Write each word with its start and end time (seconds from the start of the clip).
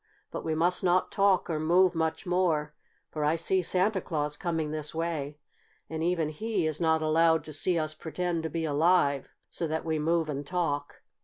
But 0.31 0.43
we 0.43 0.55
must 0.55 0.83
not 0.83 1.11
talk 1.11 1.47
or 1.47 1.59
move 1.59 1.93
much 1.93 2.25
more, 2.25 2.73
for 3.11 3.23
I 3.23 3.35
see 3.35 3.61
Santa 3.61 4.01
Claus 4.01 4.35
coming 4.35 4.71
this 4.71 4.95
way, 4.95 5.37
and 5.91 6.01
even 6.01 6.29
he 6.29 6.65
is 6.65 6.81
not 6.81 7.03
allowed 7.03 7.43
to 7.43 7.53
see 7.53 7.77
us 7.77 7.93
pretend 7.93 8.41
to 8.41 8.49
be 8.49 8.65
alive, 8.65 9.29
so 9.51 9.67
that 9.67 9.85
we 9.85 9.99
move 9.99 10.27
and 10.27 10.43
talk. 10.43 11.03